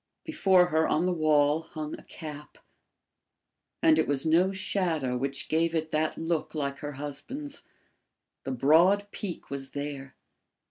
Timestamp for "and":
3.83-3.99